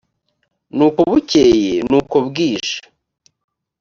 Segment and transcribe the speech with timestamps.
[0.77, 2.77] n uko bukeye n uko bwije